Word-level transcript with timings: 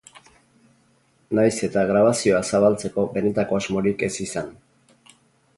Nahiz 1.39 1.51
eta 1.67 1.83
grabazioa 1.93 2.41
zabaltzeko 2.53 3.07
benetako 3.19 3.61
asmorik 3.63 4.07
ez 4.09 4.13
izan. 4.29 4.53